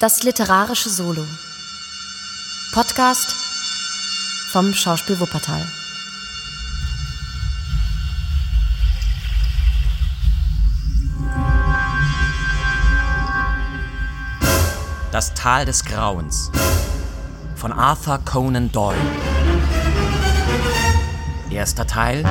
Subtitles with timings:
[0.00, 1.26] Das literarische Solo.
[2.72, 3.34] Podcast
[4.50, 5.60] vom Schauspiel Wuppertal.
[15.12, 16.50] Das Tal des Grauens
[17.56, 18.96] von Arthur Conan Doyle.
[21.50, 22.24] Erster Teil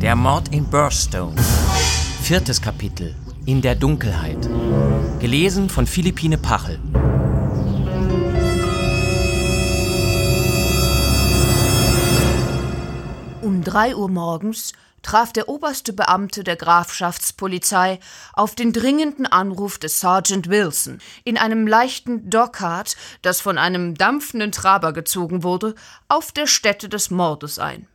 [0.00, 1.36] Der Mord in Burstone.
[2.22, 3.14] Viertes Kapitel
[3.44, 4.48] In der Dunkelheit.
[5.18, 6.78] Gelesen von Philippine Pachel.
[13.40, 17.98] Um drei Uhr morgens traf der oberste Beamte der Grafschaftspolizei
[18.34, 24.52] auf den dringenden Anruf des Sergeant Wilson in einem leichten Dockart, das von einem dampfenden
[24.52, 25.74] Traber gezogen wurde,
[26.08, 27.88] auf der Stätte des Mordes ein.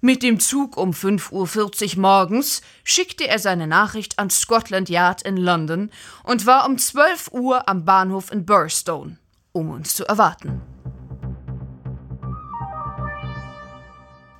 [0.00, 5.36] Mit dem Zug um 5.40 Uhr morgens schickte er seine Nachricht an Scotland Yard in
[5.36, 5.90] London
[6.24, 9.18] und war um 12 Uhr am Bahnhof in Burstone,
[9.52, 10.60] um uns zu erwarten.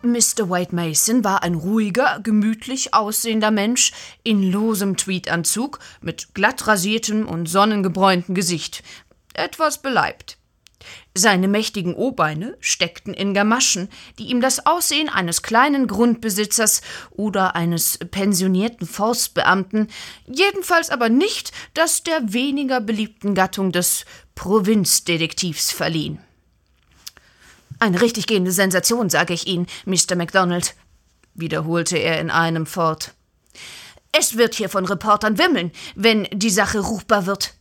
[0.07, 0.49] Mr.
[0.49, 7.47] White Mason war ein ruhiger, gemütlich aussehender Mensch in losem Tweedanzug mit glatt rasiertem und
[7.47, 8.85] sonnengebräunten Gesicht,
[9.35, 10.39] etwas beleibt.
[11.15, 17.99] Seine mächtigen O-Beine steckten in Gamaschen, die ihm das Aussehen eines kleinen Grundbesitzers oder eines
[17.99, 19.89] pensionierten Forstbeamten,
[20.27, 26.19] jedenfalls aber nicht das der weniger beliebten Gattung des Provinzdetektivs verliehen.
[27.79, 30.17] Eine richtig gehende Sensation, sage ich Ihnen, Mr.
[30.17, 30.75] MacDonald,
[31.35, 33.13] wiederholte er in einem fort.
[34.13, 37.55] Es wird hier von Reportern wimmeln, wenn die Sache ruchbar wird.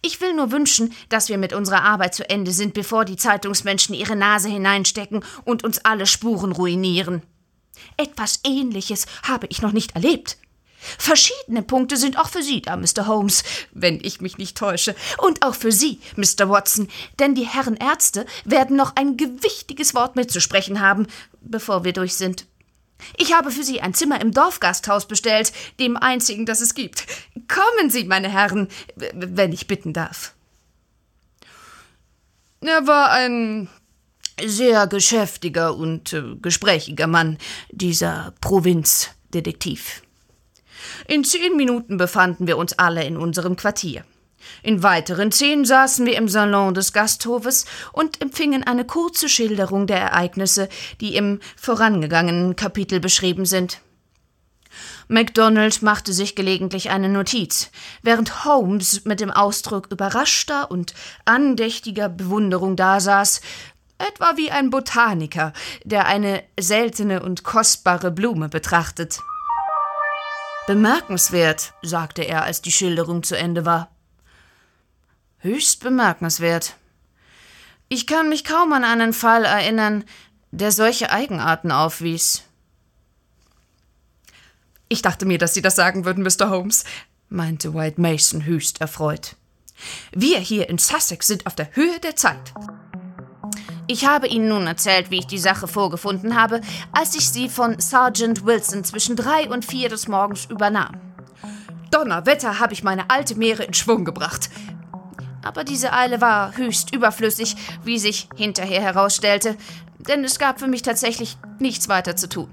[0.00, 3.94] Ich will nur wünschen, dass wir mit unserer Arbeit zu Ende sind, bevor die Zeitungsmenschen
[3.94, 7.22] ihre Nase hineinstecken und uns alle Spuren ruinieren.
[7.96, 10.36] Etwas Ähnliches habe ich noch nicht erlebt.
[10.98, 13.06] Verschiedene Punkte sind auch für Sie da, Mr.
[13.06, 14.96] Holmes, wenn ich mich nicht täusche.
[15.18, 16.48] Und auch für Sie, Mr.
[16.48, 16.88] Watson,
[17.20, 21.06] denn die Herren Ärzte werden noch ein gewichtiges Wort mitzusprechen haben,
[21.40, 22.46] bevor wir durch sind.
[23.16, 27.06] Ich habe für Sie ein Zimmer im Dorfgasthaus bestellt, dem einzigen, das es gibt.
[27.48, 30.34] Kommen Sie, meine Herren, wenn ich bitten darf.
[32.60, 33.68] Er war ein
[34.40, 37.38] sehr geschäftiger und äh, gesprächiger Mann,
[37.70, 40.02] dieser Provinzdetektiv.
[41.06, 44.04] In zehn Minuten befanden wir uns alle in unserem Quartier.
[44.62, 50.00] In weiteren zehn saßen wir im Salon des Gasthofes und empfingen eine kurze Schilderung der
[50.00, 50.68] Ereignisse,
[51.00, 53.80] die im vorangegangenen Kapitel beschrieben sind.
[55.08, 57.70] MacDonald machte sich gelegentlich eine Notiz,
[58.02, 60.94] während Holmes mit dem Ausdruck überraschter und
[61.24, 63.42] andächtiger Bewunderung dasaß,
[63.98, 65.52] etwa wie ein Botaniker,
[65.84, 69.20] der eine seltene und kostbare Blume betrachtet.
[70.66, 73.90] Bemerkenswert, sagte er, als die Schilderung zu Ende war.
[75.42, 76.76] Höchst bemerkenswert.
[77.88, 80.04] Ich kann mich kaum an einen Fall erinnern,
[80.52, 82.44] der solche Eigenarten aufwies.
[84.88, 86.48] Ich dachte mir, dass Sie das sagen würden, Mr.
[86.48, 86.84] Holmes,
[87.28, 89.34] meinte White Mason höchst erfreut.
[90.12, 92.54] Wir hier in Sussex sind auf der Höhe der Zeit.
[93.88, 96.60] Ich habe Ihnen nun erzählt, wie ich die Sache vorgefunden habe,
[96.92, 101.00] als ich sie von Sergeant Wilson zwischen drei und vier des Morgens übernahm.
[101.90, 104.48] Donnerwetter habe ich meine alte Meere in Schwung gebracht.
[105.42, 109.56] Aber diese Eile war höchst überflüssig, wie sich hinterher herausstellte,
[109.98, 112.52] denn es gab für mich tatsächlich nichts weiter zu tun.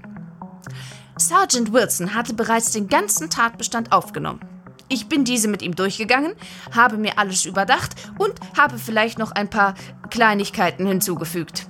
[1.16, 4.40] Sergeant Wilson hatte bereits den ganzen Tatbestand aufgenommen.
[4.88, 6.34] Ich bin diese mit ihm durchgegangen,
[6.74, 9.74] habe mir alles überdacht und habe vielleicht noch ein paar
[10.10, 11.68] Kleinigkeiten hinzugefügt.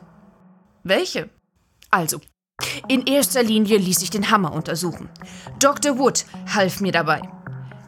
[0.84, 1.28] Welche?
[1.91, 2.20] Also,
[2.88, 5.10] in erster Linie ließ ich den Hammer untersuchen.
[5.59, 5.98] Dr.
[5.98, 7.20] Wood half mir dabei.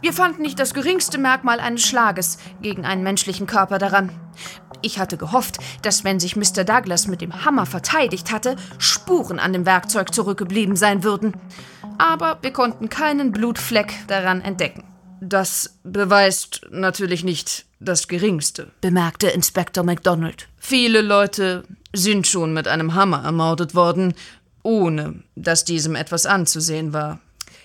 [0.02, 4.10] Wir fanden nicht das geringste Merkmal eines Schlages gegen einen menschlichen Körper daran.
[4.82, 6.64] Ich hatte gehofft, dass wenn sich Mr.
[6.64, 11.34] Douglas mit dem Hammer verteidigt hatte, Spuren an dem Werkzeug zurückgeblieben sein würden.
[11.98, 14.82] Aber wir konnten keinen Blutfleck daran entdecken.
[15.20, 20.48] Das beweist natürlich nicht das Geringste, bemerkte Inspektor MacDonald.
[20.58, 21.62] Viele Leute
[21.92, 24.14] sind schon mit einem Hammer ermordet worden,
[24.64, 27.20] ohne dass diesem etwas anzusehen war.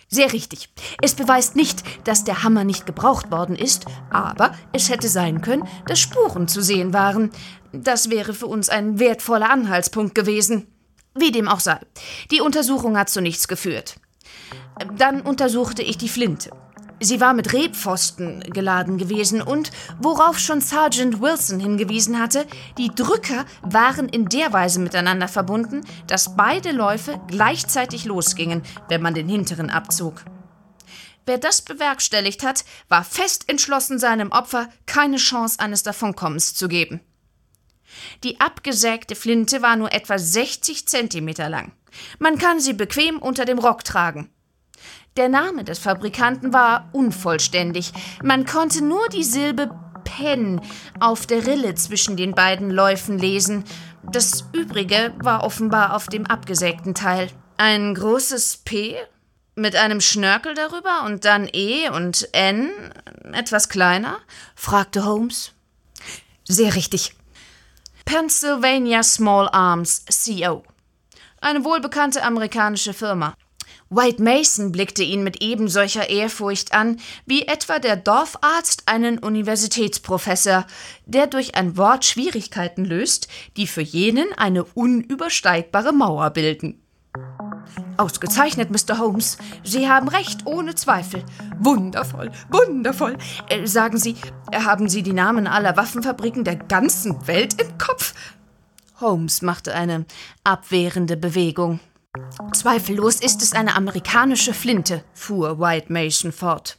[0.10, 0.70] Sehr richtig.
[1.02, 5.68] Es beweist nicht, dass der Hammer nicht gebraucht worden ist, aber es hätte sein können,
[5.86, 7.32] dass Spuren zu sehen waren.
[7.74, 10.68] Das wäre für uns ein wertvoller Anhaltspunkt gewesen.
[11.14, 11.80] Wie dem auch sei.
[12.32, 13.96] Die Untersuchung hat zu nichts geführt.
[14.98, 16.52] Dann untersuchte ich die Flinte.
[17.00, 22.48] Sie war mit Rebpfosten geladen gewesen und, worauf schon Sergeant Wilson hingewiesen hatte,
[22.80, 29.14] die Drücker waren in der Weise miteinander verbunden, dass beide Läufe gleichzeitig losgingen, wenn man
[29.14, 30.26] den hinteren abzog.
[31.28, 37.02] Wer das bewerkstelligt hat, war fest entschlossen, seinem Opfer keine Chance eines Davonkommens zu geben.
[38.24, 41.74] Die abgesägte Flinte war nur etwa 60 Zentimeter lang.
[42.18, 44.32] Man kann sie bequem unter dem Rock tragen.
[45.18, 47.92] Der Name des Fabrikanten war unvollständig.
[48.24, 49.72] Man konnte nur die Silbe
[50.04, 50.62] Pen
[51.00, 53.64] auf der Rille zwischen den beiden Läufen lesen.
[54.04, 57.32] Das übrige war offenbar auf dem abgesägten Teil.
[57.58, 58.96] Ein großes P
[59.56, 62.70] mit einem Schnörkel darüber und dann E und N,
[63.34, 64.20] etwas kleiner?
[64.56, 65.52] fragte Holmes.
[66.44, 67.16] Sehr richtig.
[68.06, 70.64] Pennsylvania Small Arms CO.
[71.42, 73.34] Eine wohlbekannte amerikanische Firma.
[73.90, 80.66] White Mason blickte ihn mit ebensolcher Ehrfurcht an, wie etwa der Dorfarzt einen Universitätsprofessor,
[81.06, 86.82] der durch ein Wort Schwierigkeiten löst, die für jenen eine unübersteigbare Mauer bilden.
[87.98, 89.00] Ausgezeichnet, Mr.
[89.00, 89.38] Holmes.
[89.64, 91.24] Sie haben recht, ohne Zweifel.
[91.58, 93.18] Wundervoll, wundervoll.
[93.50, 94.16] Äh, sagen Sie,
[94.54, 98.14] haben Sie die Namen aller Waffenfabriken der ganzen Welt im Kopf?
[99.00, 100.06] Holmes machte eine
[100.44, 101.80] abwehrende Bewegung.
[102.54, 106.78] Zweifellos ist es eine amerikanische Flinte, fuhr White Mason fort.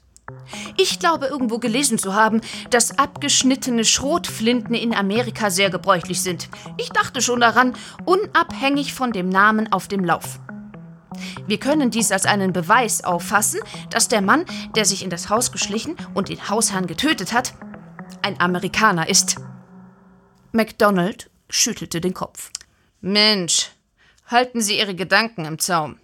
[0.76, 2.40] Ich glaube irgendwo gelesen zu haben,
[2.70, 6.48] dass abgeschnittene Schrotflinten in Amerika sehr gebräuchlich sind.
[6.76, 7.74] Ich dachte schon daran,
[8.04, 10.38] unabhängig von dem Namen auf dem Lauf.
[11.46, 14.44] Wir können dies als einen Beweis auffassen, dass der Mann,
[14.76, 17.54] der sich in das Haus geschlichen und den Hausherrn getötet hat,
[18.22, 19.36] ein Amerikaner ist.
[20.52, 22.50] MacDonald schüttelte den Kopf.
[23.00, 23.70] Mensch,
[24.28, 25.98] halten Sie Ihre Gedanken im Zaum,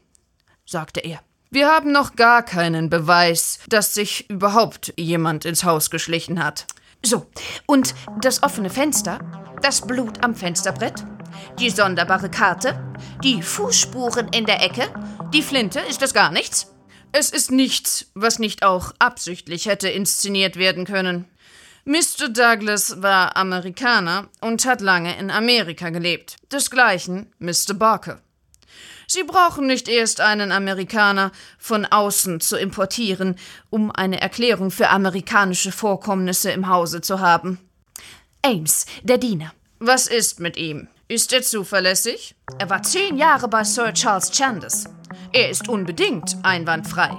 [0.66, 1.20] sagte er.
[1.50, 6.66] Wir haben noch gar keinen Beweis, dass sich überhaupt jemand ins Haus geschlichen hat.
[7.04, 7.26] So,
[7.66, 9.18] und das offene Fenster,
[9.62, 11.04] das Blut am Fensterbrett,
[11.60, 12.82] die sonderbare Karte,
[13.22, 14.88] die Fußspuren in der Ecke,
[15.32, 16.74] die Flinte, ist das gar nichts?
[17.12, 21.26] Es ist nichts, was nicht auch absichtlich hätte inszeniert werden können.
[21.86, 22.30] Mr.
[22.30, 26.36] Douglas war Amerikaner und hat lange in Amerika gelebt.
[26.50, 27.74] Desgleichen Mr.
[27.74, 28.22] Barker.
[29.06, 33.36] Sie brauchen nicht erst einen Amerikaner von außen zu importieren,
[33.68, 37.58] um eine Erklärung für amerikanische Vorkommnisse im Hause zu haben.
[38.40, 39.52] Ames, der Diener.
[39.78, 40.88] Was ist mit ihm?
[41.08, 42.34] Ist er zuverlässig?
[42.58, 44.84] Er war zehn Jahre bei Sir Charles Chandos.
[45.32, 47.14] Er ist unbedingt einwandfrei.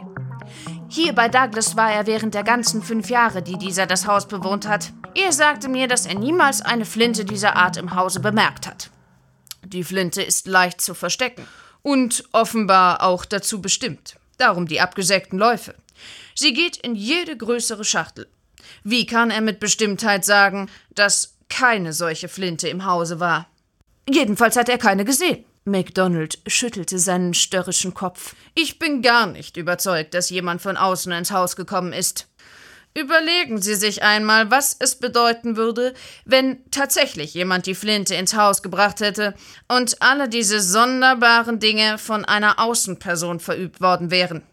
[0.87, 4.67] Hier bei Douglas war er während der ganzen fünf Jahre, die dieser das Haus bewohnt
[4.67, 4.93] hat.
[5.15, 8.89] Er sagte mir, dass er niemals eine Flinte dieser Art im Hause bemerkt hat.
[9.63, 11.47] Die Flinte ist leicht zu verstecken
[11.81, 14.17] und offenbar auch dazu bestimmt.
[14.37, 15.75] Darum die abgesägten Läufe.
[16.35, 18.27] Sie geht in jede größere Schachtel.
[18.83, 23.47] Wie kann er mit Bestimmtheit sagen, dass keine solche Flinte im Hause war?
[24.07, 25.45] Jedenfalls hat er keine gesehen.
[25.65, 28.35] MacDonald schüttelte seinen störrischen Kopf.
[28.53, 32.27] Ich bin gar nicht überzeugt, dass jemand von außen ins Haus gekommen ist.
[32.97, 38.61] Überlegen Sie sich einmal, was es bedeuten würde, wenn tatsächlich jemand die Flinte ins Haus
[38.61, 39.33] gebracht hätte
[39.67, 44.43] und alle diese sonderbaren Dinge von einer Außenperson verübt worden wären.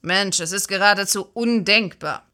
[0.00, 2.26] Mensch, es ist geradezu undenkbar.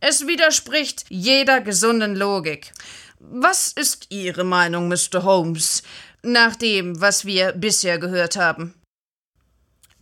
[0.00, 2.72] Es widerspricht jeder gesunden Logik.
[3.18, 5.22] Was ist Ihre Meinung, Mr.
[5.22, 5.82] Holmes?
[6.22, 8.74] Nach dem, was wir bisher gehört haben.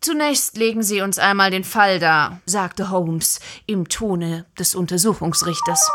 [0.00, 5.90] Zunächst legen Sie uns einmal den Fall dar, sagte Holmes im Tone des Untersuchungsrichters.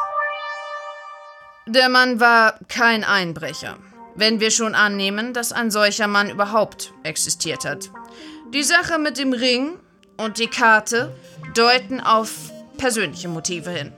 [1.68, 3.78] Der Mann war kein Einbrecher,
[4.14, 7.90] wenn wir schon annehmen, dass ein solcher Mann überhaupt existiert hat.
[8.54, 9.80] Die Sache mit dem Ring
[10.18, 11.16] und die Karte
[11.56, 13.92] deuten auf persönliche Motive hin.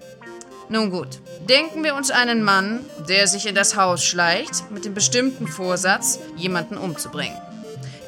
[0.69, 4.93] Nun gut, denken wir uns einen Mann, der sich in das Haus schleicht, mit dem
[4.93, 7.37] bestimmten Vorsatz, jemanden umzubringen.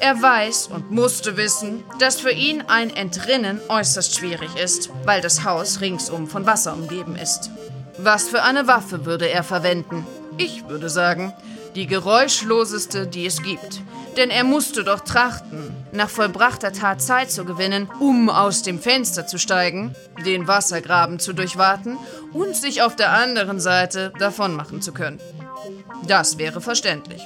[0.00, 5.44] Er weiß und musste wissen, dass für ihn ein Entrinnen äußerst schwierig ist, weil das
[5.44, 7.50] Haus ringsum von Wasser umgeben ist.
[7.98, 10.06] Was für eine Waffe würde er verwenden?
[10.38, 11.34] Ich würde sagen,
[11.74, 13.82] die geräuschloseste, die es gibt.
[14.16, 19.26] Denn er musste doch trachten, nach vollbrachter Tat Zeit zu gewinnen, um aus dem Fenster
[19.26, 21.96] zu steigen, den Wassergraben zu durchwaten
[22.32, 25.20] und sich auf der anderen Seite davonmachen zu können.
[26.06, 27.22] Das wäre verständlich.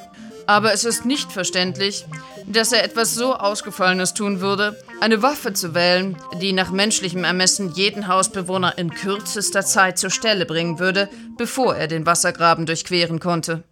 [0.46, 2.04] Aber es ist nicht verständlich,
[2.46, 7.72] dass er etwas so Ausgefallenes tun würde, eine Waffe zu wählen, die nach menschlichem Ermessen
[7.72, 13.62] jeden Hausbewohner in kürzester Zeit zur Stelle bringen würde, bevor er den Wassergraben durchqueren konnte.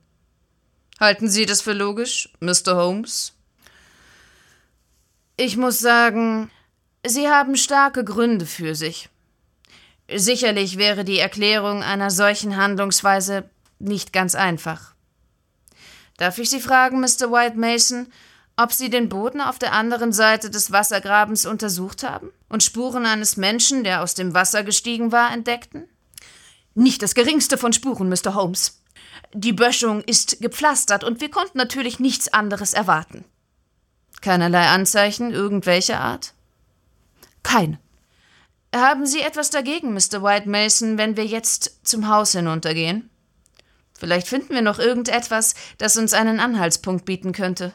[1.03, 2.77] Halten Sie das für logisch, Mr.
[2.77, 3.33] Holmes?
[5.37, 6.49] Ich muss sagen,
[7.05, 9.09] Sie haben starke Gründe für sich.
[10.15, 14.95] Sicherlich wäre die Erklärung einer solchen Handlungsweise nicht ganz einfach.
[16.19, 17.33] Darf ich Sie fragen, Mr.
[17.33, 18.07] White Mason,
[18.57, 23.37] ob Sie den Boden auf der anderen Seite des Wassergrabens untersucht haben und Spuren eines
[23.37, 25.89] Menschen, der aus dem Wasser gestiegen war, entdeckten?
[26.77, 28.37] Nicht das geringste von Spuren, Mr.
[28.37, 28.82] Holmes.
[29.35, 33.25] Die Böschung ist gepflastert und wir konnten natürlich nichts anderes erwarten.
[34.21, 36.35] Keinerlei Anzeichen irgendwelcher Art?
[37.43, 37.79] Keine.
[38.75, 40.23] Haben Sie etwas dagegen, Mr.
[40.23, 43.11] White Mason, wenn wir jetzt zum Haus hinuntergehen?
[43.99, 47.73] Vielleicht finden wir noch irgendetwas, das uns einen Anhaltspunkt bieten könnte.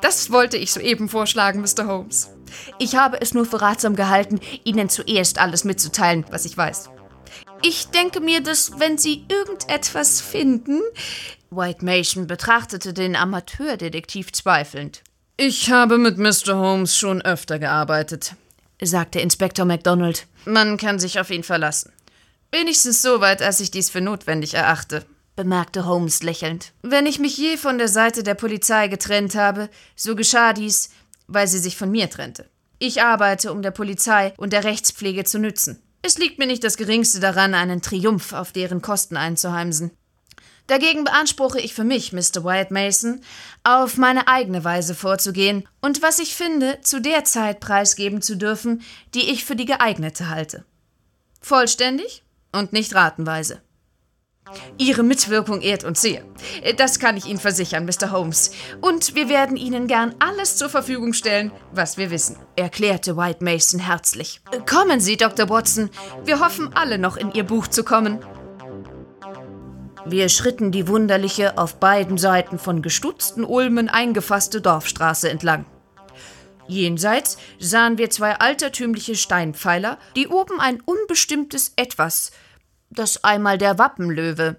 [0.00, 1.86] Das wollte ich soeben vorschlagen, Mr.
[1.86, 2.30] Holmes.
[2.78, 6.90] Ich habe es nur für ratsam gehalten, Ihnen zuerst alles mitzuteilen, was ich weiß.
[7.62, 10.80] Ich denke mir, dass wenn Sie irgendetwas finden.
[11.50, 15.02] White Mason betrachtete den Amateurdetektiv zweifelnd.
[15.36, 16.56] Ich habe mit Mr.
[16.56, 18.34] Holmes schon öfter gearbeitet,
[18.82, 20.26] sagte Inspektor MacDonald.
[20.44, 21.92] Man kann sich auf ihn verlassen.
[22.50, 25.04] Wenigstens so weit, als ich dies für notwendig erachte,
[25.36, 26.72] bemerkte Holmes lächelnd.
[26.82, 30.90] Wenn ich mich je von der Seite der Polizei getrennt habe, so geschah dies,
[31.28, 32.48] weil sie sich von mir trennte.
[32.78, 35.82] Ich arbeite, um der Polizei und der Rechtspflege zu nützen.
[36.02, 39.90] Es liegt mir nicht das geringste daran, einen Triumph auf deren Kosten einzuheimsen.
[40.68, 42.44] Dagegen beanspruche ich für mich, Mr.
[42.44, 43.22] Wyatt Mason,
[43.64, 48.82] auf meine eigene Weise vorzugehen und was ich finde, zu der Zeit preisgeben zu dürfen,
[49.14, 50.64] die ich für die geeignete halte.
[51.40, 53.62] Vollständig und nicht ratenweise.
[54.76, 56.22] Ihre Mitwirkung ehrt uns sehr.
[56.76, 58.10] Das kann ich Ihnen versichern, Mr.
[58.10, 58.52] Holmes.
[58.80, 63.80] Und wir werden Ihnen gern alles zur Verfügung stellen, was wir wissen, erklärte White Mason
[63.80, 64.40] herzlich.
[64.68, 65.48] Kommen Sie, Dr.
[65.48, 65.90] Watson.
[66.24, 68.20] Wir hoffen alle noch in Ihr Buch zu kommen.
[70.06, 75.66] Wir schritten die wunderliche, auf beiden Seiten von gestutzten Ulmen eingefasste Dorfstraße entlang.
[76.66, 82.30] Jenseits sahen wir zwei altertümliche Steinpfeiler, die oben ein unbestimmtes Etwas,
[82.90, 84.56] das einmal der Wappenlöwe,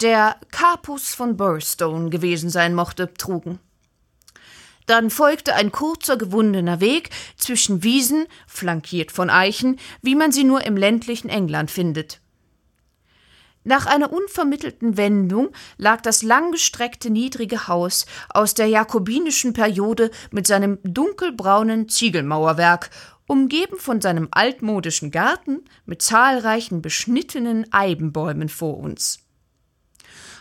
[0.00, 3.58] der Carpus von Burstone gewesen sein mochte, trugen.
[4.86, 10.66] Dann folgte ein kurzer gewundener Weg zwischen Wiesen, flankiert von Eichen, wie man sie nur
[10.66, 12.20] im ländlichen England findet.
[13.64, 20.80] Nach einer unvermittelten Wendung lag das langgestreckte niedrige Haus aus der jakobinischen Periode mit seinem
[20.82, 22.90] dunkelbraunen Ziegelmauerwerk,
[23.32, 29.20] umgeben von seinem altmodischen Garten mit zahlreichen beschnittenen Eibenbäumen vor uns.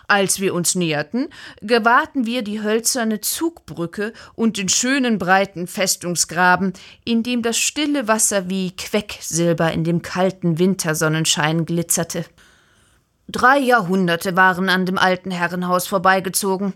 [0.10, 1.30] Als wir uns näherten,
[1.62, 6.74] gewahrten wir die hölzerne Zugbrücke und den schönen breiten Festungsgraben,
[7.06, 12.26] in dem das stille Wasser wie Quecksilber in dem kalten Wintersonnenschein glitzerte.
[13.30, 16.74] Drei Jahrhunderte waren an dem alten Herrenhaus vorbeigezogen.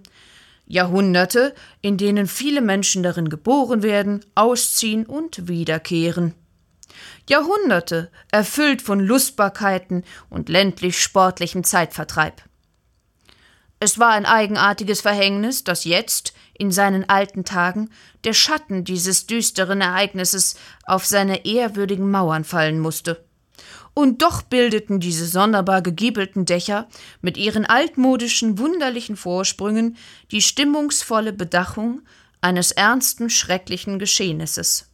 [0.67, 6.34] Jahrhunderte, in denen viele Menschen darin geboren werden, ausziehen und wiederkehren.
[7.29, 12.41] Jahrhunderte, erfüllt von Lustbarkeiten und ländlich sportlichem Zeitvertreib.
[13.79, 17.89] Es war ein eigenartiges Verhängnis, dass jetzt, in seinen alten Tagen,
[18.24, 20.55] der Schatten dieses düsteren Ereignisses
[20.86, 23.25] auf seine ehrwürdigen Mauern fallen musste.
[23.95, 26.87] Und doch bildeten diese sonderbar gegiebelten Dächer
[27.21, 29.95] mit ihren altmodischen, wunderlichen Vorsprüngen
[30.31, 32.01] die stimmungsvolle Bedachung
[32.41, 34.91] eines ernsten, schrecklichen Geschehnisses.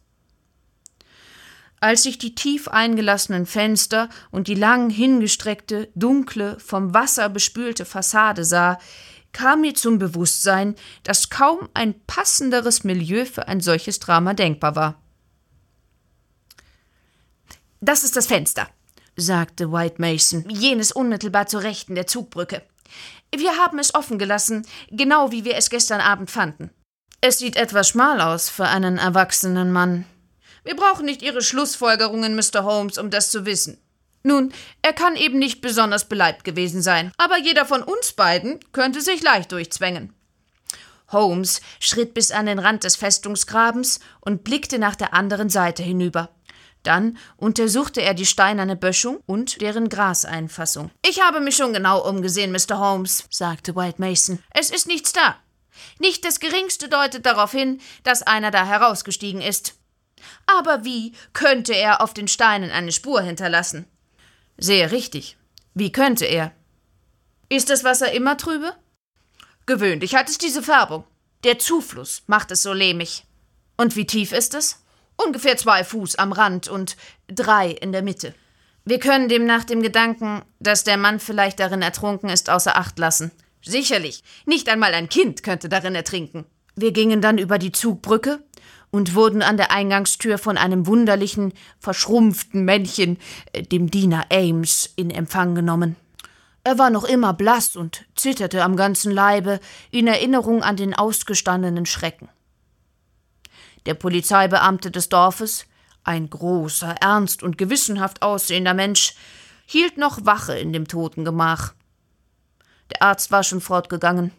[1.80, 8.44] Als ich die tief eingelassenen Fenster und die lang hingestreckte, dunkle, vom Wasser bespülte Fassade
[8.44, 8.78] sah,
[9.32, 15.02] kam mir zum Bewusstsein, dass kaum ein passenderes Milieu für ein solches Drama denkbar war.
[17.80, 18.68] Das ist das Fenster,
[19.22, 22.62] sagte White Mason, jenes unmittelbar zur Rechten der Zugbrücke.
[23.34, 26.70] Wir haben es offen gelassen, genau wie wir es gestern Abend fanden.
[27.22, 30.04] Es sieht etwas schmal aus für einen erwachsenen Mann.
[30.64, 32.64] Wir brauchen nicht Ihre Schlussfolgerungen, Mr.
[32.64, 33.78] Holmes, um das zu wissen.
[34.22, 34.52] Nun,
[34.82, 39.22] er kann eben nicht besonders beleibt gewesen sein, aber jeder von uns beiden könnte sich
[39.22, 40.12] leicht durchzwängen.
[41.10, 46.30] Holmes schritt bis an den Rand des Festungsgrabens und blickte nach der anderen Seite hinüber.
[46.82, 50.90] Dann untersuchte er die steinerne Böschung und deren Graseinfassung.
[51.06, 52.78] Ich habe mich schon genau umgesehen, Mr.
[52.78, 54.38] Holmes, sagte White Mason.
[54.50, 55.36] Es ist nichts da.
[55.98, 59.74] Nicht das geringste deutet darauf hin, dass einer da herausgestiegen ist.
[60.46, 63.86] Aber wie könnte er auf den Steinen eine Spur hinterlassen?
[64.58, 65.36] Sehr richtig.
[65.74, 66.52] Wie könnte er?
[67.48, 68.74] Ist das Wasser immer trübe?
[69.66, 71.04] Gewöhnlich hat es diese Färbung.
[71.44, 73.24] Der Zufluss macht es so lehmig.
[73.76, 74.81] Und wie tief ist es?
[75.26, 76.96] Ungefähr zwei Fuß am Rand und
[77.28, 78.34] drei in der Mitte.
[78.84, 83.30] Wir können demnach dem Gedanken, dass der Mann vielleicht darin ertrunken ist, außer Acht lassen.
[83.64, 84.24] Sicherlich.
[84.44, 86.44] Nicht einmal ein Kind könnte darin ertrinken.
[86.74, 88.42] Wir gingen dann über die Zugbrücke
[88.90, 93.18] und wurden an der Eingangstür von einem wunderlichen, verschrumpften Männchen,
[93.52, 95.96] äh, dem Diener Ames, in Empfang genommen.
[96.64, 99.60] Er war noch immer blass und zitterte am ganzen Leibe
[99.90, 102.28] in Erinnerung an den ausgestandenen Schrecken.
[103.86, 105.66] Der Polizeibeamte des Dorfes,
[106.04, 109.14] ein großer, ernst und gewissenhaft aussehender Mensch,
[109.66, 111.74] hielt noch Wache in dem Totengemach.
[112.90, 114.32] Der Arzt war schon fortgegangen.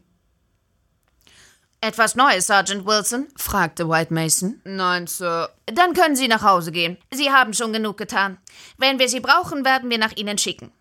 [1.81, 3.27] Etwas Neues, Sergeant Wilson?
[3.35, 4.61] fragte White Mason.
[4.63, 5.49] Nein, Sir.
[5.65, 6.97] Dann können Sie nach Hause gehen.
[7.11, 8.37] Sie haben schon genug getan.
[8.77, 10.71] Wenn wir Sie brauchen, werden wir nach Ihnen schicken.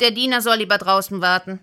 [0.00, 1.60] Der Diener soll lieber draußen warten.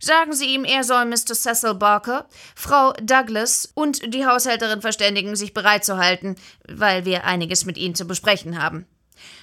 [0.00, 1.34] Sagen Sie ihm, er soll Mr.
[1.34, 6.36] Cecil Barker, Frau Douglas und die Haushälterin verständigen, sich bereit zu halten,
[6.68, 8.86] weil wir einiges mit Ihnen zu besprechen haben.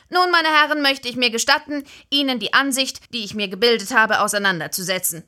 [0.09, 4.19] Nun, meine Herren, möchte ich mir gestatten, Ihnen die Ansicht, die ich mir gebildet habe,
[4.19, 5.23] auseinanderzusetzen.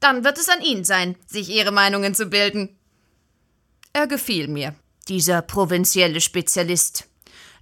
[0.00, 2.78] Dann wird es an Ihnen sein, sich Ihre Meinungen zu bilden.
[3.92, 4.74] Er gefiel mir,
[5.08, 7.08] dieser provinzielle Spezialist.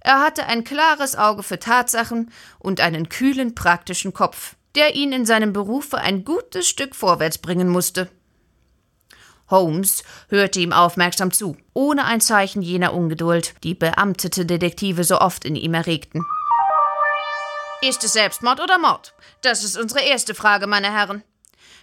[0.01, 5.25] Er hatte ein klares Auge für Tatsachen und einen kühlen, praktischen Kopf, der ihn in
[5.25, 8.09] seinem Berufe ein gutes Stück vorwärts bringen musste.
[9.49, 15.45] Holmes hörte ihm aufmerksam zu, ohne ein Zeichen jener Ungeduld, die beamtete Detektive so oft
[15.45, 16.25] in ihm erregten.
[17.81, 19.13] Ist es Selbstmord oder Mord?
[19.41, 21.23] Das ist unsere erste Frage, meine Herren.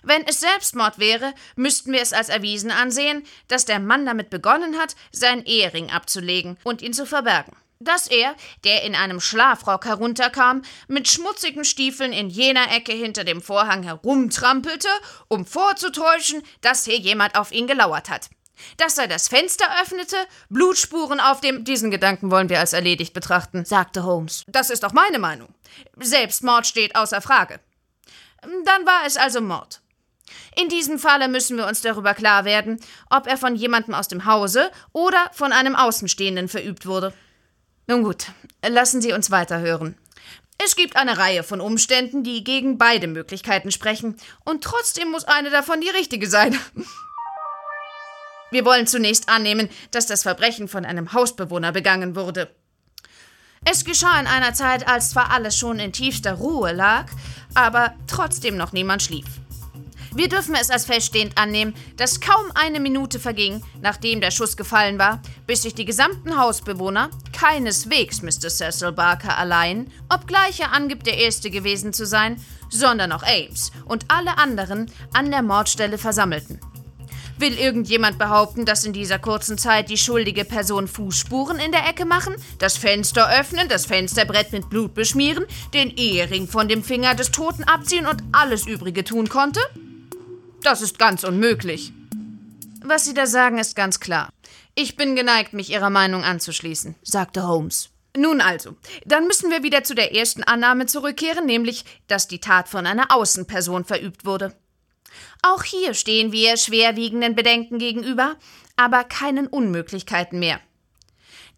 [0.03, 4.79] Wenn es Selbstmord wäre, müssten wir es als erwiesen ansehen, dass der Mann damit begonnen
[4.79, 7.57] hat, seinen Ehering abzulegen und ihn zu verbergen.
[7.81, 13.41] Dass er, der in einem Schlafrock herunterkam, mit schmutzigen Stiefeln in jener Ecke hinter dem
[13.41, 14.89] Vorhang herumtrampelte,
[15.29, 18.31] um vorzutäuschen, dass hier jemand auf ihn gelauert hat.
[18.77, 20.17] Dass er das Fenster öffnete,
[20.49, 21.65] Blutspuren auf dem.
[21.65, 24.45] Diesen Gedanken wollen wir als erledigt betrachten, sagte Holmes.
[24.49, 25.55] Das ist auch meine Meinung.
[25.97, 27.61] Selbstmord steht außer Frage.
[28.43, 29.81] Dann war es also Mord.
[30.57, 32.81] In diesem Falle müssen wir uns darüber klar werden,
[33.11, 37.15] ob er von jemandem aus dem Hause oder von einem Außenstehenden verübt wurde.
[37.89, 38.27] Nun gut,
[38.67, 39.97] lassen Sie uns weiterhören.
[40.59, 45.49] Es gibt eine Reihe von Umständen, die gegen beide Möglichkeiten sprechen, und trotzdem muss eine
[45.49, 46.59] davon die richtige sein.
[48.51, 52.55] Wir wollen zunächst annehmen, dass das Verbrechen von einem Hausbewohner begangen wurde.
[53.65, 57.07] Es geschah in einer Zeit, als zwar alles schon in tiefster Ruhe lag,
[57.55, 59.27] aber trotzdem noch niemand schlief.
[60.15, 64.99] Wir dürfen es als feststehend annehmen, dass kaum eine Minute verging, nachdem der Schuss gefallen
[64.99, 68.49] war, bis sich die gesamten Hausbewohner, keineswegs Mr.
[68.49, 74.07] Cecil Barker allein, obgleich er angibt, der Erste gewesen zu sein, sondern auch Ames und
[74.09, 76.61] alle anderen an der Mordstelle versammelten.
[77.39, 82.05] Will irgendjemand behaupten, dass in dieser kurzen Zeit die schuldige Person Fußspuren in der Ecke
[82.05, 87.31] machen, das Fenster öffnen, das Fensterbrett mit Blut beschmieren, den Ehering von dem Finger des
[87.31, 89.61] Toten abziehen und alles Übrige tun konnte?
[90.63, 91.93] Das ist ganz unmöglich.
[92.83, 94.31] Was Sie da sagen, ist ganz klar.
[94.75, 97.91] Ich bin geneigt, mich Ihrer Meinung anzuschließen, sagte Holmes.
[98.17, 102.69] Nun also, dann müssen wir wieder zu der ersten Annahme zurückkehren, nämlich, dass die Tat
[102.69, 104.55] von einer Außenperson verübt wurde.
[105.43, 108.37] Auch hier stehen wir schwerwiegenden Bedenken gegenüber,
[108.77, 110.61] aber keinen Unmöglichkeiten mehr.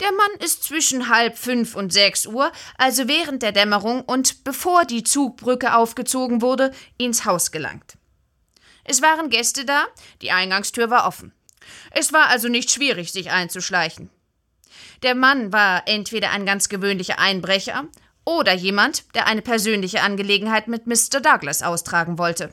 [0.00, 4.84] Der Mann ist zwischen halb fünf und sechs Uhr, also während der Dämmerung und bevor
[4.84, 7.96] die Zugbrücke aufgezogen wurde, ins Haus gelangt.
[8.90, 9.86] Es waren Gäste da,
[10.20, 11.32] die Eingangstür war offen.
[11.92, 14.10] Es war also nicht schwierig, sich einzuschleichen.
[15.04, 17.84] Der Mann war entweder ein ganz gewöhnlicher Einbrecher
[18.24, 21.20] oder jemand, der eine persönliche Angelegenheit mit Mr.
[21.20, 22.52] Douglas austragen wollte.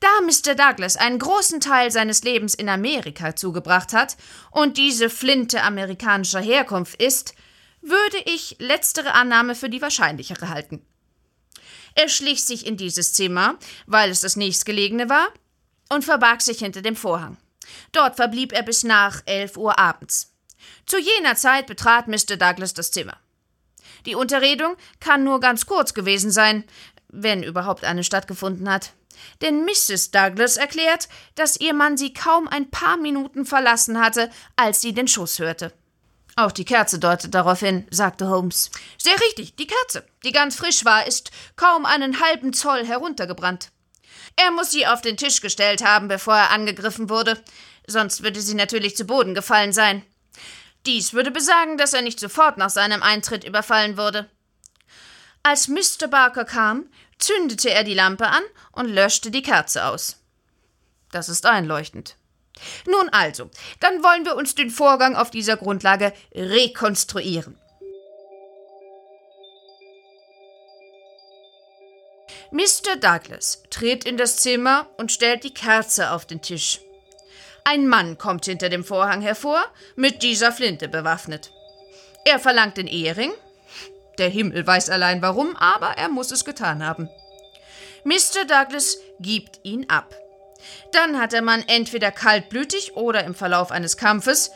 [0.00, 0.54] Da Mr.
[0.54, 4.16] Douglas einen großen Teil seines Lebens in Amerika zugebracht hat
[4.52, 7.34] und diese Flinte amerikanischer Herkunft ist,
[7.82, 10.82] würde ich letztere Annahme für die wahrscheinlichere halten.
[11.94, 15.28] Er schlich sich in dieses Zimmer, weil es das nächstgelegene war,
[15.92, 17.36] und verbarg sich hinter dem Vorhang.
[17.92, 20.32] Dort verblieb er bis nach elf Uhr abends.
[20.86, 22.36] Zu jener Zeit betrat Mr.
[22.36, 23.16] Douglas das Zimmer.
[24.06, 26.64] Die Unterredung kann nur ganz kurz gewesen sein,
[27.08, 28.92] wenn überhaupt eine stattgefunden hat
[29.40, 30.10] denn Mrs.
[30.10, 35.08] Douglas erklärt, dass ihr Mann sie kaum ein paar Minuten verlassen hatte, als sie den
[35.08, 35.72] Schuss hörte.
[36.34, 38.70] Auch die Kerze deutet darauf hin, sagte Holmes.
[38.96, 43.70] Sehr richtig, die Kerze, die ganz frisch war, ist kaum einen halben Zoll heruntergebrannt.
[44.36, 47.42] Er muss sie auf den Tisch gestellt haben, bevor er angegriffen wurde,
[47.86, 50.04] sonst würde sie natürlich zu Boden gefallen sein.
[50.86, 54.28] Dies würde besagen, dass er nicht sofort nach seinem Eintritt überfallen wurde.
[55.42, 56.08] Als Mr.
[56.08, 58.42] Barker kam, zündete er die Lampe an
[58.72, 60.18] und löschte die Kerze aus.
[61.10, 62.16] Das ist einleuchtend.
[62.86, 67.58] Nun also, dann wollen wir uns den Vorgang auf dieser Grundlage rekonstruieren.
[72.52, 72.96] Mr.
[73.00, 76.80] Douglas tritt in das Zimmer und stellt die Kerze auf den Tisch.
[77.64, 79.64] Ein Mann kommt hinter dem Vorhang hervor,
[79.96, 81.50] mit dieser Flinte bewaffnet.
[82.26, 83.32] Er verlangt den Ehering,
[84.18, 87.08] der Himmel weiß allein warum, aber er muss es getan haben.
[88.04, 88.44] Mr.
[88.46, 90.14] Douglas gibt ihn ab.
[90.92, 94.50] Dann hat der Mann entweder kaltblütig oder im Verlauf eines Kampfes,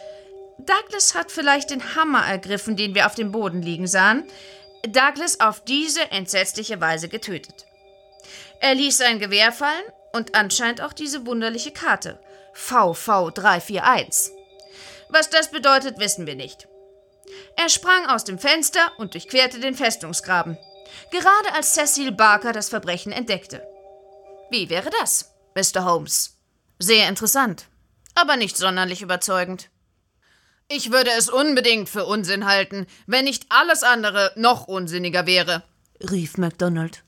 [0.59, 4.25] Douglas hat vielleicht den Hammer ergriffen, den wir auf dem Boden liegen sahen,
[4.87, 7.67] Douglas auf diese entsetzliche Weise getötet.
[8.61, 12.19] Er ließ sein Gewehr fallen und anscheinend auch diese wunderliche Karte.
[12.55, 14.31] VV341.
[15.09, 16.69] Was das bedeutet, wissen wir nicht.
[17.57, 20.57] Er sprang aus dem Fenster und durchquerte den Festungsgraben,
[21.11, 23.67] gerade als Cecil Barker das Verbrechen entdeckte.
[24.51, 25.85] Wie wäre das, Mr.
[25.85, 26.37] Holmes?
[26.79, 27.67] Sehr interessant,
[28.15, 29.71] aber nicht sonderlich überzeugend.
[30.69, 35.63] Ich würde es unbedingt für Unsinn halten, wenn nicht alles andere noch unsinniger wäre,
[36.11, 37.03] rief MacDonald.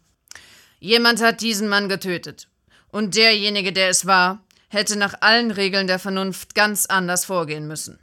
[0.81, 2.49] Jemand hat diesen Mann getötet.
[2.91, 7.99] Und derjenige, der es war, hätte nach allen Regeln der Vernunft ganz anders vorgehen müssen.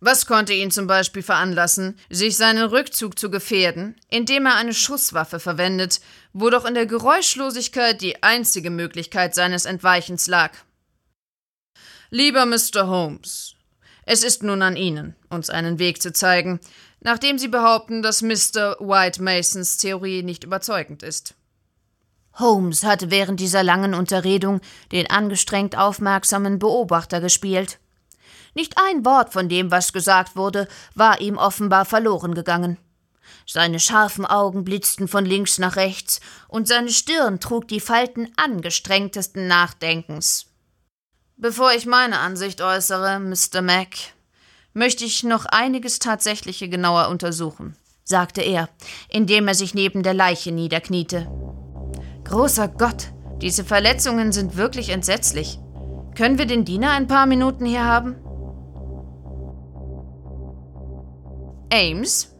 [0.00, 5.40] Was konnte ihn zum Beispiel veranlassen, sich seinen Rückzug zu gefährden, indem er eine Schusswaffe
[5.40, 6.00] verwendet,
[6.34, 10.52] wo doch in der Geräuschlosigkeit die einzige Möglichkeit seines Entweichens lag?
[12.10, 12.86] Lieber Mr.
[12.86, 13.54] Holmes,
[14.04, 16.60] es ist nun an Ihnen, uns einen Weg zu zeigen,
[17.00, 18.76] nachdem Sie behaupten, dass Mr.
[18.80, 21.34] White Masons Theorie nicht überzeugend ist.
[22.38, 24.60] Holmes hatte während dieser langen Unterredung
[24.92, 27.78] den angestrengt aufmerksamen Beobachter gespielt.
[28.54, 32.78] Nicht ein Wort von dem, was gesagt wurde, war ihm offenbar verloren gegangen.
[33.46, 39.46] Seine scharfen Augen blitzten von links nach rechts, und seine Stirn trug die Falten angestrengtesten
[39.46, 40.46] Nachdenkens.
[41.36, 43.60] Bevor ich meine Ansicht äußere, Mr.
[43.60, 43.96] Mac,
[44.72, 48.68] möchte ich noch einiges Tatsächliche genauer untersuchen, sagte er,
[49.08, 51.28] indem er sich neben der Leiche niederkniete.
[52.24, 55.58] Großer Gott, diese Verletzungen sind wirklich entsetzlich.
[56.16, 58.16] Können wir den Diener ein paar Minuten hier haben?
[61.72, 62.30] Ames?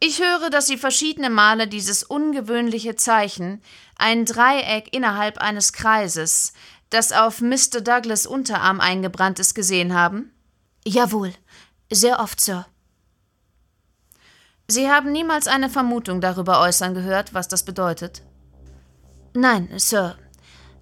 [0.00, 3.62] Ich höre, dass Sie verschiedene Male dieses ungewöhnliche Zeichen,
[3.96, 6.52] ein Dreieck innerhalb eines Kreises,
[6.90, 7.80] das auf Mr.
[7.80, 10.32] Douglas Unterarm eingebrannt ist, gesehen haben?
[10.84, 11.32] Jawohl,
[11.90, 12.66] sehr oft, Sir.
[14.66, 18.22] Sie haben niemals eine Vermutung darüber äußern gehört, was das bedeutet?
[19.34, 20.16] Nein, Sir.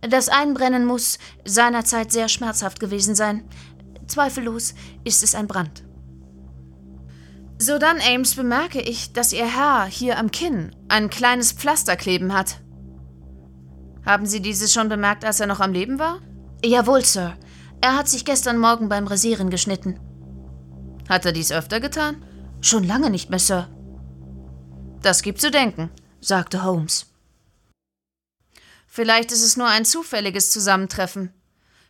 [0.01, 3.45] Das Einbrennen muss seinerzeit sehr schmerzhaft gewesen sein.
[4.07, 5.85] Zweifellos ist es ein Brand.
[7.59, 12.61] Sodann, Ames, bemerke ich, dass Ihr Herr hier am Kinn ein kleines Pflaster kleben hat.
[14.05, 16.21] Haben Sie dieses schon bemerkt, als er noch am Leben war?
[16.65, 17.37] Jawohl, Sir.
[17.83, 20.01] Er hat sich gestern Morgen beim Rasieren geschnitten.
[21.09, 22.25] Hat er dies öfter getan?
[22.63, 23.69] Schon lange nicht mehr, Sir.
[25.03, 27.10] Das gibt zu denken, sagte Holmes.
[28.93, 31.33] Vielleicht ist es nur ein zufälliges Zusammentreffen.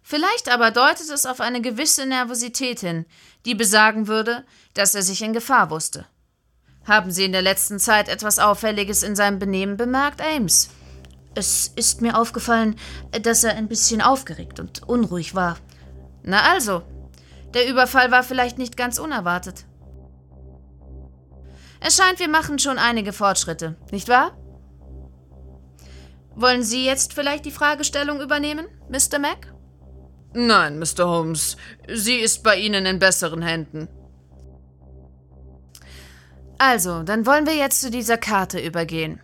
[0.02, 3.06] Vielleicht aber deutet es auf eine gewisse Nervosität hin,
[3.46, 6.04] die besagen würde, dass er sich in Gefahr wusste.
[6.84, 10.68] Haben Sie in der letzten Zeit etwas Auffälliges in seinem Benehmen bemerkt, Ames?
[11.34, 12.76] Es ist mir aufgefallen,
[13.22, 15.56] dass er ein bisschen aufgeregt und unruhig war.
[16.22, 16.82] Na also,
[17.54, 19.64] der Überfall war vielleicht nicht ganz unerwartet.
[21.80, 24.36] Es scheint, wir machen schon einige Fortschritte, nicht wahr?
[26.34, 29.18] Wollen Sie jetzt vielleicht die Fragestellung übernehmen, Mr.
[29.18, 29.52] Mac?
[30.32, 31.08] Nein, Mr.
[31.08, 31.56] Holmes.
[31.92, 33.88] Sie ist bei Ihnen in besseren Händen.
[36.58, 39.20] Also, dann wollen wir jetzt zu dieser Karte übergehen.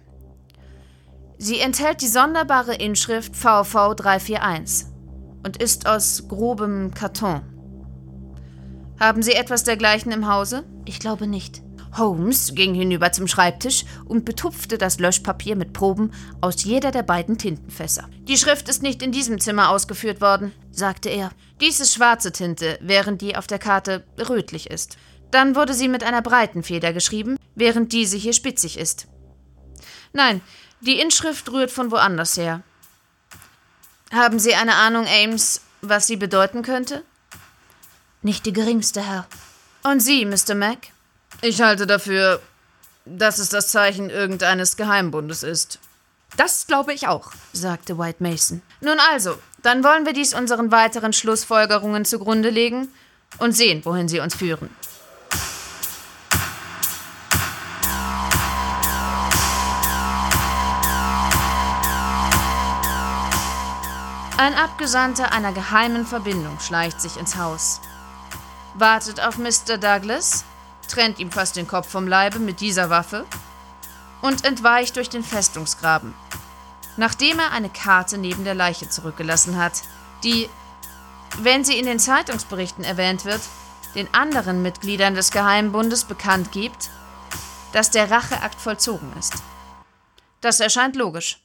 [1.38, 4.88] Sie enthält die sonderbare Inschrift VV 341
[5.44, 7.42] und ist aus grobem Karton.
[8.98, 10.64] Haben Sie etwas dergleichen im Hause?
[10.86, 11.62] Ich glaube nicht.
[11.98, 17.38] Holmes ging hinüber zum Schreibtisch und betupfte das Löschpapier mit Proben aus jeder der beiden
[17.38, 18.08] Tintenfässer.
[18.22, 21.30] Die Schrift ist nicht in diesem Zimmer ausgeführt worden, sagte er.
[21.60, 24.98] Dies ist schwarze Tinte, während die auf der Karte rötlich ist.
[25.30, 29.08] Dann wurde sie mit einer breiten Feder geschrieben, während diese hier spitzig ist.
[30.12, 30.40] Nein,
[30.80, 32.62] die Inschrift rührt von woanders her.
[34.12, 37.02] Haben Sie eine Ahnung, Ames, was sie bedeuten könnte?
[38.22, 39.26] Nicht die geringste, Herr.
[39.82, 40.54] Und Sie, Mr.
[40.54, 40.78] Mac?
[41.42, 42.40] Ich halte dafür,
[43.04, 45.78] dass es das Zeichen irgendeines Geheimbundes ist.
[46.36, 48.62] Das glaube ich auch, sagte White Mason.
[48.80, 52.88] Nun also, dann wollen wir dies unseren weiteren Schlussfolgerungen zugrunde legen
[53.38, 54.70] und sehen, wohin sie uns führen.
[64.38, 67.80] Ein Abgesandter einer geheimen Verbindung schleicht sich ins Haus.
[68.74, 69.78] Wartet auf Mr.
[69.78, 70.44] Douglas,
[70.86, 73.24] trennt ihm fast den Kopf vom Leibe mit dieser Waffe
[74.22, 76.14] und entweicht durch den Festungsgraben,
[76.96, 79.82] nachdem er eine Karte neben der Leiche zurückgelassen hat,
[80.24, 80.48] die,
[81.38, 83.42] wenn sie in den Zeitungsberichten erwähnt wird,
[83.94, 86.90] den anderen Mitgliedern des Geheimbundes bekannt gibt,
[87.72, 89.34] dass der Racheakt vollzogen ist.
[90.40, 91.38] Das erscheint logisch.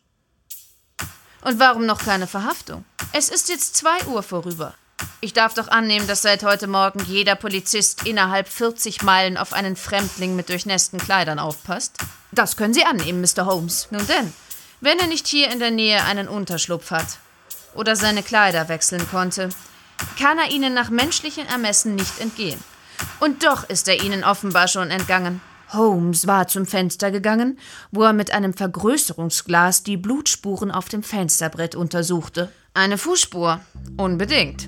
[1.41, 2.85] Und warum noch keine Verhaftung?
[3.13, 4.75] Es ist jetzt zwei Uhr vorüber.
[5.23, 9.75] Ich darf doch annehmen, dass seit heute Morgen jeder Polizist innerhalb 40 Meilen auf einen
[9.75, 11.95] Fremdling mit durchnässten Kleidern aufpasst.
[12.31, 13.45] Das können Sie annehmen, Mr.
[13.45, 13.87] Holmes.
[13.91, 14.33] Nun denn,
[14.79, 17.19] wenn er nicht hier in der Nähe einen Unterschlupf hat
[17.75, 19.49] oder seine Kleider wechseln konnte,
[20.17, 22.59] kann er ihnen nach menschlichen Ermessen nicht entgehen.
[23.19, 25.39] Und doch ist er ihnen offenbar schon entgangen.
[25.71, 27.59] Holmes war zum Fenster gegangen,
[27.91, 32.51] wo er mit einem Vergrößerungsglas die Blutspuren auf dem Fensterbrett untersuchte.
[32.73, 33.61] Eine Fußspur,
[33.97, 34.67] unbedingt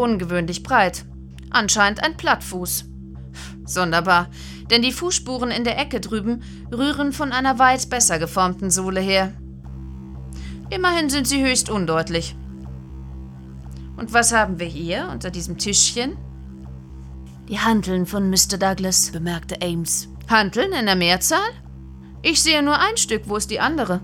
[0.00, 1.04] ungewöhnlich breit.
[1.50, 2.86] Anscheinend ein Plattfuß.
[3.64, 4.28] Sonderbar,
[4.70, 9.32] denn die Fußspuren in der Ecke drüben rühren von einer weit besser geformten Sohle her.
[10.70, 12.36] Immerhin sind sie höchst undeutlich.
[13.96, 16.16] Und was haben wir hier unter diesem Tischchen?
[17.48, 18.58] Die Hanteln von Mr.
[18.58, 20.08] Douglas, bemerkte Ames.
[20.28, 21.50] Hanteln in der Mehrzahl?
[22.22, 24.00] Ich sehe nur ein Stück, wo ist die andere?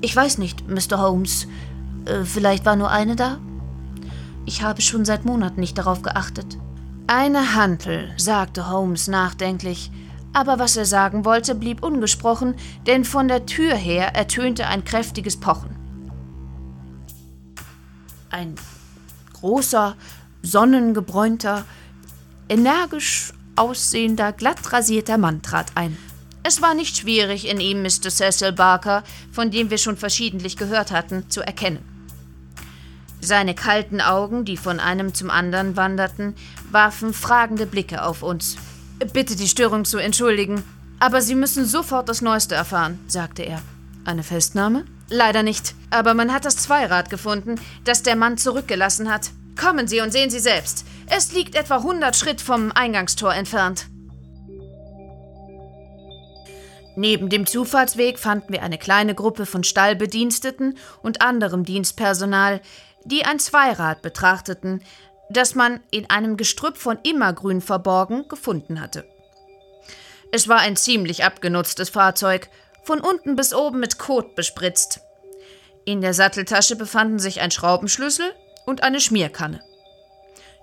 [0.00, 1.00] Ich weiß nicht, Mr.
[1.00, 1.48] Holmes.
[2.04, 3.38] Äh, vielleicht war nur eine da?
[4.46, 6.58] Ich habe schon seit Monaten nicht darauf geachtet.
[7.06, 9.90] Eine Hantel, sagte Holmes nachdenklich,
[10.32, 12.54] aber was er sagen wollte, blieb ungesprochen,
[12.86, 15.76] denn von der Tür her ertönte ein kräftiges Pochen.
[18.30, 18.56] Ein
[19.34, 19.96] großer,
[20.42, 21.64] sonnengebräunter,
[22.48, 25.96] energisch aussehender, glatt rasierter Mann trat ein.
[26.42, 28.10] Es war nicht schwierig, in ihm Mr.
[28.10, 31.93] Cecil Barker, von dem wir schon verschiedentlich gehört hatten, zu erkennen.
[33.24, 36.34] Seine kalten Augen, die von einem zum anderen wanderten,
[36.70, 38.56] warfen fragende Blicke auf uns.
[39.14, 40.62] Bitte die Störung zu entschuldigen,
[41.00, 43.62] aber Sie müssen sofort das Neueste erfahren, sagte er.
[44.04, 44.84] Eine Festnahme?
[45.08, 49.30] Leider nicht, aber man hat das Zweirad gefunden, das der Mann zurückgelassen hat.
[49.58, 50.84] Kommen Sie und sehen Sie selbst.
[51.06, 53.86] Es liegt etwa 100 Schritt vom Eingangstor entfernt.
[56.96, 62.60] Neben dem Zufahrtsweg fanden wir eine kleine Gruppe von Stallbediensteten und anderem Dienstpersonal,
[63.04, 64.82] die ein Zweirad betrachteten,
[65.30, 69.08] das man in einem Gestrüpp von Immergrün verborgen gefunden hatte.
[70.32, 72.48] Es war ein ziemlich abgenutztes Fahrzeug,
[72.82, 75.00] von unten bis oben mit Kot bespritzt.
[75.84, 78.34] In der Satteltasche befanden sich ein Schraubenschlüssel
[78.66, 79.62] und eine Schmierkanne.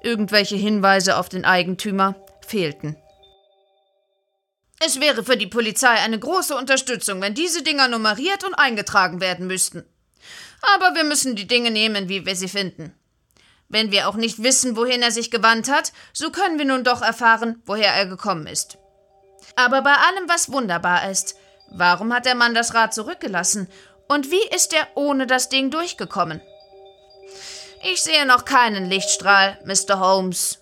[0.03, 2.97] Irgendwelche Hinweise auf den Eigentümer fehlten.
[4.83, 9.45] Es wäre für die Polizei eine große Unterstützung, wenn diese Dinger nummeriert und eingetragen werden
[9.45, 9.85] müssten.
[10.61, 12.93] Aber wir müssen die Dinge nehmen, wie wir sie finden.
[13.69, 17.01] Wenn wir auch nicht wissen, wohin er sich gewandt hat, so können wir nun doch
[17.01, 18.77] erfahren, woher er gekommen ist.
[19.55, 21.35] Aber bei allem, was wunderbar ist,
[21.71, 23.67] warum hat der Mann das Rad zurückgelassen?
[24.07, 26.41] Und wie ist er ohne das Ding durchgekommen?
[27.83, 29.99] Ich sehe noch keinen Lichtstrahl, Mr.
[29.99, 30.59] Holmes.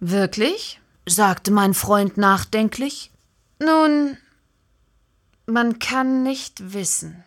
[0.00, 0.80] Wirklich?
[1.06, 3.10] sagte mein Freund nachdenklich.
[3.60, 4.16] Nun,
[5.46, 7.24] man kann nicht wissen.